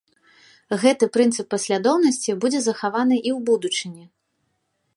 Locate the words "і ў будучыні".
3.19-4.05